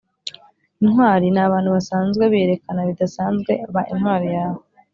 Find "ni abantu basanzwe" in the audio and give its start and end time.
1.31-2.23